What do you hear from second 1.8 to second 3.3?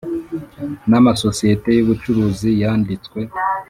ubucuruzi yanditswe